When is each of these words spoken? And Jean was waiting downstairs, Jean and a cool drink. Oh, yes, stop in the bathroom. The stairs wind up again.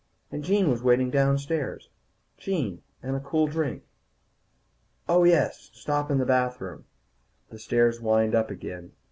And 0.31 0.43
Jean 0.43 0.67
was 0.71 0.81
waiting 0.81 1.11
downstairs, 1.11 1.91
Jean 2.35 2.81
and 3.03 3.15
a 3.15 3.19
cool 3.19 3.45
drink. 3.45 3.83
Oh, 5.07 5.25
yes, 5.25 5.69
stop 5.75 6.09
in 6.09 6.17
the 6.17 6.25
bathroom. 6.25 6.85
The 7.51 7.59
stairs 7.59 8.01
wind 8.01 8.33
up 8.33 8.49
again. 8.49 8.93